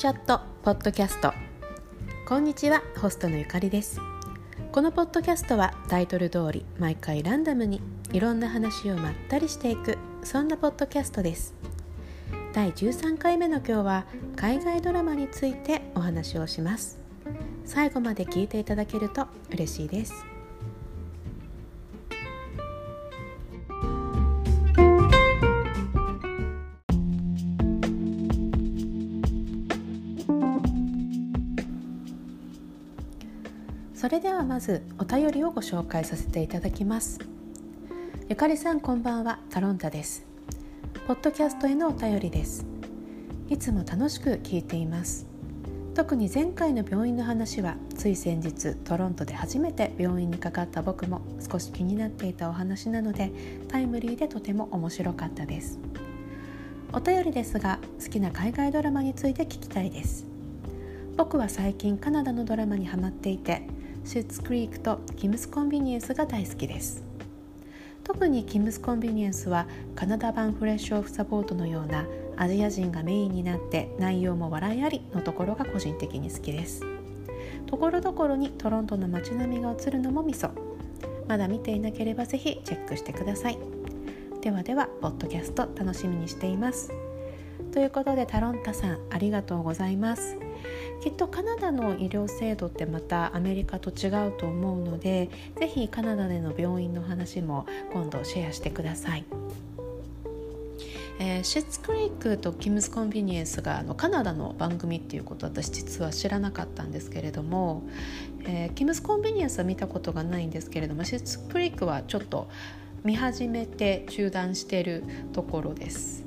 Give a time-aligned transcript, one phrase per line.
[0.00, 1.34] チャットポッドキャスト。
[2.26, 4.00] こんにちはホストのゆかりです。
[4.72, 11.54] このポッドキャストはタイトル通り毎回ランダムにいろんな話をまったりしていくそんなポッドキャストです。
[12.54, 14.06] 第13回目の今日は
[14.36, 16.98] 海外ドラマについてお話をします。
[17.66, 20.29] 最後まで聞いていただけると嬉しいです。
[34.00, 37.18] それではまずお便りをご紹介させていただきます。
[38.30, 39.40] ゆかりさんこんばんは。
[39.50, 40.24] タロンタです。
[41.06, 42.64] ポッドキャストへのお便りです。
[43.50, 45.26] いつも楽しく聞いています。
[45.94, 53.30] 特に前回の病院の話はつい先日トロントで初めて病院にかかった僕も少し気になっていたお話なので
[53.68, 55.78] タイムリーでとても面白かったです。
[56.94, 60.24] お便りですが好きな海外ドラマについて聞きたいです。
[61.18, 63.68] 僕は最近カナダのドラマにハマっていて
[64.04, 67.04] シュッツクリークとキムスコンビニエンスが大好きです。
[68.02, 76.82] 特にキムスコンビニエンスはカナダ版フレッシュオフサポートのようなアジア人がメインになって内容も笑いありのところが個人的に好きです。
[77.66, 80.50] ところどころにトロントの街並みが映るのもミソ
[81.28, 83.58] まだ見ていなければぜひチェックしてください。
[84.40, 86.90] ではではポッドキャスト楽しみにしています。
[87.72, 90.36] ということでタロンタさんありがとうございます。
[91.00, 99.24] きっとカナダの医療制度ってまたアメリカと違うと思うのでぜひカナダでの病院の話も今度シェアしてください。
[101.22, 107.82] えー、シッツクリークとキムズコンビニエンスがあのカナダの番組っていうこと私実は知らなかったんですけれども、
[108.46, 112.48] えー、キムズコンビニエンスは見たことがないんですけれどもシッツクリークはちょっと
[113.04, 115.04] 見始めて中断してる
[115.34, 116.24] ところです。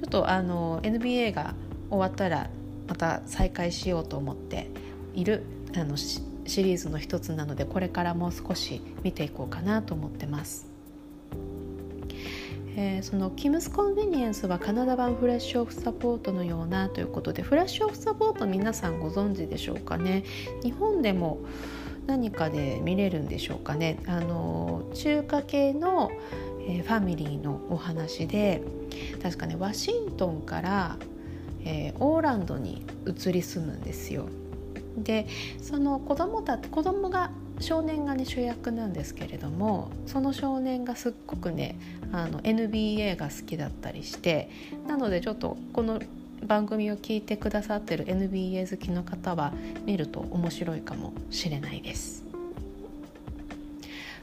[0.00, 1.54] ちょっとあの NBA が
[1.90, 2.48] 終わったら
[2.88, 4.68] また再開しようと思って
[5.14, 5.44] いる
[5.76, 6.22] あのシ
[6.62, 10.66] リーズの一つなのでこれからもう少し見ていこうかなと思ってます。
[12.80, 20.22] えー、そのキムスコンビニエンスはカナダ版フレッシュオフサポートのようなということでフレッシュオフサポート皆さんご存知でしょうかね
[20.62, 21.40] 日本でも
[22.06, 26.12] 何かで見れるんでしょうかねあの中華系の、
[26.68, 28.62] えー、ファミリーのお話で
[29.20, 30.98] 確かねワシントンから
[31.64, 34.26] えー、オーランドに移り住むんですよ。
[34.96, 35.26] で
[35.60, 37.30] その子供た子供が
[37.60, 41.78] 少年がね主役なんですけれどもその少年がすっごくね
[42.12, 44.50] あの NBA が好きだったりして
[44.86, 46.00] なのでちょっとこの
[46.46, 49.52] 番組を聞いてくださってる NBA 好きの方は
[49.84, 52.24] 見ると面白いかもしれないです。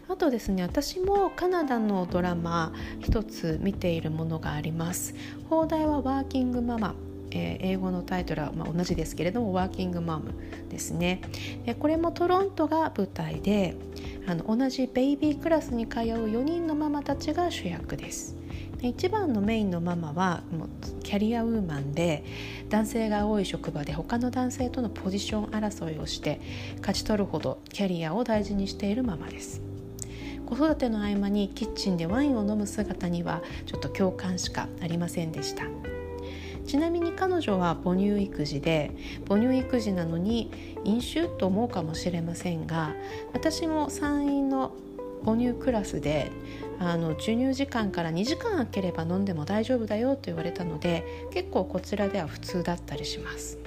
[0.08, 5.16] あとですね私もカナダのドラマ一つ見ているものがあります
[5.50, 6.94] 放題はワーキングママ
[7.36, 10.34] えー、英語のタイトルはまあ同じですけれどもワーキングマム
[10.70, 11.22] ですね。
[11.66, 13.76] でこれもトロントが舞台で
[14.26, 18.38] あの同じベイビークラスに通う4人のママたちが主役です。
[18.82, 20.70] で一番のメインのママはもう
[21.04, 22.24] キャリアウーマンで
[22.70, 26.42] 男性が多い職場で他の男性とのポジション争いをして
[26.80, 29.62] 勝ち取るほどキャリアを大事にしているママです。
[30.46, 35.95] 子育ての合間にキッチンでワインを飲む姿にはちょっと共感しかありませんでした。
[36.66, 38.92] ちなみに彼女は母乳育児で
[39.28, 40.52] 母乳育児なのに
[40.84, 42.94] 飲酒と思うかもしれませんが
[43.34, 44.72] 私も産院の
[45.24, 46.32] 母乳クラスで
[46.80, 53.65] あの授乳時間から2時間空ければ飲んでも大丈夫だよと言われたので結構こちらでは普通だったりします。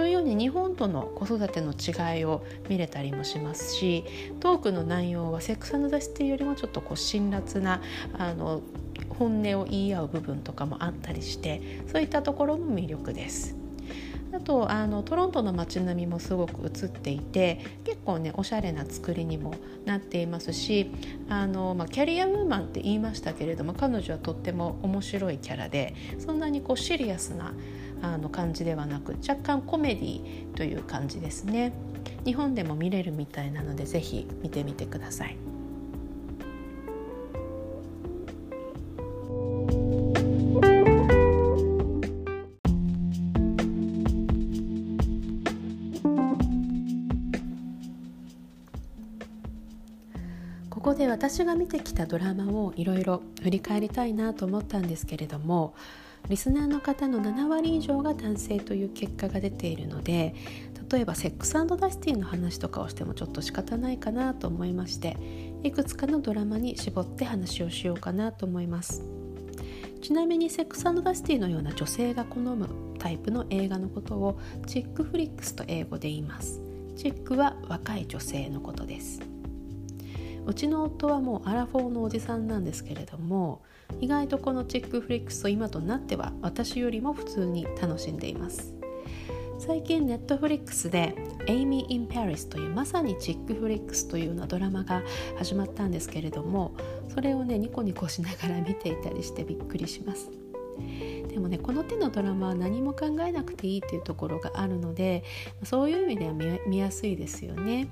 [0.00, 4.02] というように日本との子育ての違いを見れたりもしますし
[4.40, 7.82] トークの内容はセックスザシティよりもちょっとこう辛辣な
[8.16, 8.62] あの
[9.10, 13.54] 本音を言い合う部分とかもあったりしてそういったところも魅力です。
[14.32, 20.90] あとあのトロントの街並みもすごく映っていて結構ねおしゃれな作りにもなっていますし
[21.28, 27.52] あの、まあ、キャリアウーマンって言いましたけれども彼女はとっても面白いキャラでそんなにこうシリアスな
[28.02, 31.72] あの感じではなく若干コメディという感じですね
[32.24, 35.36] 日本でも見れるみたいなのでぜひ見てみてください。
[50.80, 55.74] ここで私が見てきたドラマをいろいろ振り返りたいなと思ったんですけれども
[56.28, 60.34] リスナーの方の7割以上が男性という結果が出ているので
[60.90, 65.16] 例えばセックスダシティの話とかをしてもちょっと仕方ないかなと思いまして
[65.62, 69.04] いくつかのドラマに絞って話をしようかなと思います。
[70.00, 72.68] ちなみにセックスダシティのような女性が好む
[72.98, 76.60] タイプの映画のことをチックフリックスと英語で言います。
[76.96, 79.29] chick は若い女性のことです。
[80.46, 83.62] うちの夫はもうアラフォーのおじさんなんですけれども
[84.00, 88.74] 意外とこの chick flicks を今となっては私よりも普通に楽しんでいます。
[89.58, 91.14] 最近ネットフリックスで
[91.46, 95.02] 「エミリー・イン・パリス」というまさに chick flicks というようなドラマが
[95.36, 96.72] 始まったんですけれども
[97.08, 100.30] それをねニコニコしながら見ていたりしてびっくりします。
[101.28, 105.24] でもねこの手のドラマは何も考えなくていいっていうところがあるので
[105.62, 106.32] そういう意味では
[106.66, 107.88] 見やすいですよね。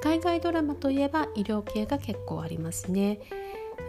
[0.00, 3.18] 海外ドラマといえば医療系が結構ありますね。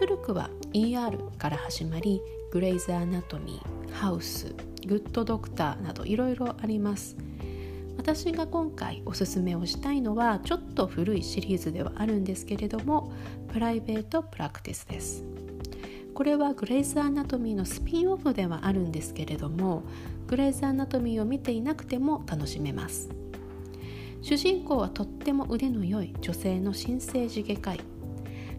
[0.00, 2.20] 古くは ER から始まり
[2.50, 4.54] グレイズ・アナトミーハウス
[4.86, 7.16] グッドドクターなどいろいろあります。
[7.96, 13.12] 私が今回おすすめをしたいのはちょっと古いシリーズではあるんですけれども
[13.52, 15.24] プライベートプラクティスです。
[16.12, 19.84] これはグレイズ・アナトミーのスピンオフではあるんですけれども
[20.26, 23.10] グレイズ・アナトミーを見ていなくても楽しめます。
[24.22, 27.80] 主人公はとっても腕の良い女性の新生児外科医。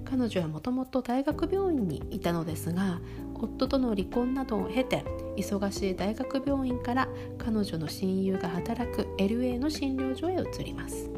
[0.03, 2.99] 彼女はもともと大学病院にいたのですが
[3.33, 5.05] 夫との離婚などを経て
[5.37, 11.09] 忙しい大学病院から彼女の親友が働く LA の診療所へ移ります。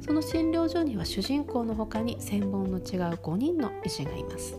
[0.00, 2.82] その診療所には主人公の他に専門の違う
[3.14, 4.58] 5人の医師がいます。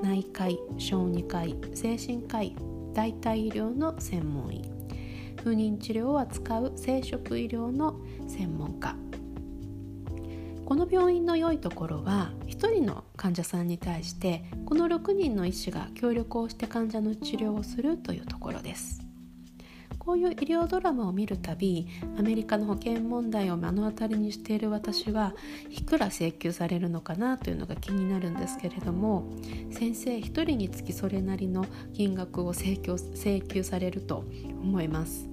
[0.00, 2.54] 内科医小児科医精神科医
[2.92, 4.62] 代替医療の専門医。
[5.42, 8.00] 不妊治療を扱う生殖医療の
[8.32, 8.96] 専門家。
[10.64, 19.02] この病院の良いところは1人の患者さんに対してこの6人の医師が協力をして患者の治療をするというところです。
[19.98, 21.86] こういう医療ドラマを見るたび
[22.18, 25.34] アメリカの保険問題を目の当たりにしている私は
[25.70, 29.30] いくら請求されるのかなというのが気になるんですけれども
[29.70, 34.24] 先生1人につきそれなりの金額を請求請求されると
[34.60, 35.28] 思います。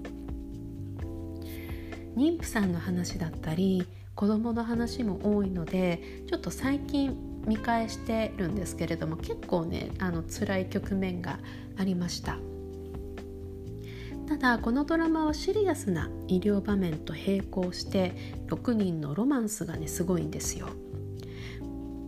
[2.15, 11.39] 妊婦さんの話だったり子供の話も多いのでちょっと最近見返してるんですけれども結構ねあの辛い局面が
[11.77, 12.37] ありました。
[14.27, 18.13] ただこのドラマはシリアスな医療場面と並行して
[18.47, 20.67] 6人のロマンスがねすごいんですよ。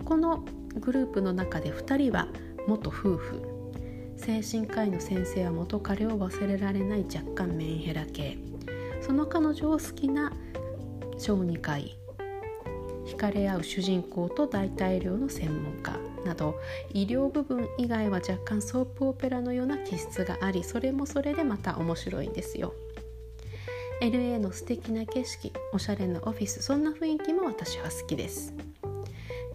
[0.06, 0.46] この
[0.80, 2.28] グループの中で2人は
[2.68, 3.42] 元夫婦。
[4.18, 8.51] 精神科医の先生は元彼を忘れられない若干メンヘラ系。
[9.02, 10.32] その彼女を好きな
[11.18, 11.98] 小児科医
[13.06, 16.56] 惹かれ合う主人公と代替医療の専門家など
[16.94, 22.74] 医療部分以外は若干ソープオペラのような気質がありそれもそれでまた面白いんですよ。
[24.02, 28.54] LA の素敵な景色おしゃれなオフィスそんな雰囲気も私は好きです。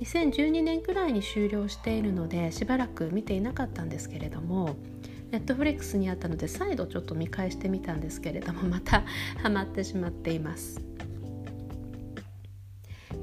[0.00, 4.76] 2012年くらいに終了しているのでしばらく見ていなかったんですけれども
[5.30, 9.04] ネットフリックスにあったので再度ちょっと見返してみたんですけれども また
[9.42, 10.80] ハマってしまっています。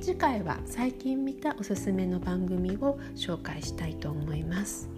[0.01, 4.89] 次回は最近見たおすすめの番組を紹介したいと思います。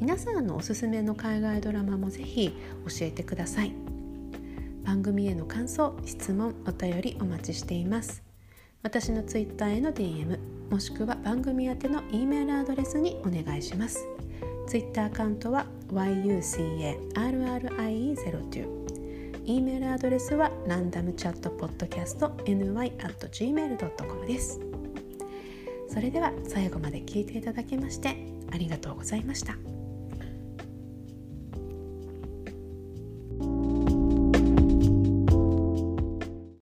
[0.00, 3.72] 皆さんのおすすめの海外ドラマもぜひ教えてください。
[4.84, 8.22] 番組への感想質問お便りお待ちしています。
[8.82, 10.38] 私の Twitter への DM
[10.70, 14.17] もしくは番組宛ての E メールアドレスにお願いします。
[14.68, 18.78] Twitter アカウントは yucarrie02
[19.46, 24.60] E メールアドレスはランダムチャットポッドキャスト ny.gmail.com です
[25.88, 28.14] それでは最後まで聞いていただきまして
[28.52, 29.77] ありがとうございました。